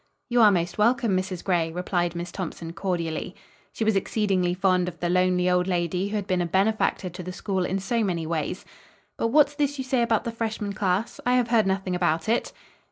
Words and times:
"You 0.29 0.41
are 0.41 0.49
most 0.51 0.79
welcome, 0.79 1.15
Mrs. 1.15 1.43
Gray," 1.43 1.71
replied 1.71 2.15
Miss 2.15 2.31
Thompson, 2.31 2.73
cordially. 2.73 3.35
She 3.71 3.83
was 3.83 3.95
exceedingly 3.95 4.55
fond 4.55 4.87
of 4.87 4.99
the 4.99 5.09
lonely 5.11 5.47
old 5.47 5.67
lady 5.67 6.07
who 6.07 6.15
had 6.15 6.25
been 6.25 6.41
a 6.41 6.47
benefactor 6.47 7.07
to 7.11 7.21
the 7.21 7.31
school 7.31 7.63
in 7.63 7.77
so 7.77 8.03
many 8.03 8.25
ways. 8.25 8.65
"But 9.15 9.27
what's 9.27 9.53
this 9.53 9.77
you 9.77 9.83
say 9.83 10.01
about 10.01 10.23
the 10.23 10.31
freshman 10.31 10.73
class? 10.73 11.19
I 11.23 11.35
have 11.35 11.49
heard 11.49 11.67
nothing 11.67 11.93
about 11.95 12.27
it." 12.27 12.51